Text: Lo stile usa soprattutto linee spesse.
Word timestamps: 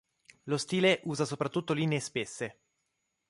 Lo 0.45 0.57
stile 0.57 1.01
usa 1.03 1.25
soprattutto 1.25 1.73
linee 1.73 1.99
spesse. 1.99 2.61